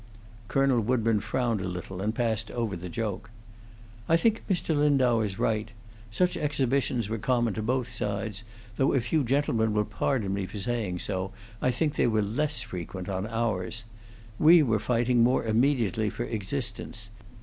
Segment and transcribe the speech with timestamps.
[0.47, 3.29] Colonel Woodburn frowned a little, and passed over the joke.
[4.09, 4.75] "I think Mr.
[4.75, 5.71] Lindau is right.
[6.09, 8.43] Such exhibitions were common to both sides,
[8.77, 12.63] though if you gentlemen will pardon me for saying so, I think they were less
[12.63, 13.83] frequent on ours.
[14.39, 17.11] We were fighting more immediately for existence.